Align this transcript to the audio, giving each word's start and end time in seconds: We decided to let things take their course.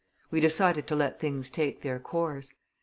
We 0.31 0.39
decided 0.39 0.87
to 0.87 0.95
let 0.95 1.19
things 1.19 1.51
take 1.51 1.83
their 1.83 1.99
course. 1.99 2.51